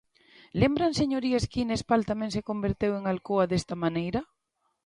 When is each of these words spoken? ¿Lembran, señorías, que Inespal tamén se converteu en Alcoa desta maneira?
¿Lembran, 0.61 0.91
señorías, 1.01 1.47
que 1.51 1.61
Inespal 1.65 2.01
tamén 2.11 2.31
se 2.35 2.45
converteu 2.49 2.91
en 2.95 3.03
Alcoa 3.07 3.45
desta 3.51 3.75
maneira? 3.83 4.21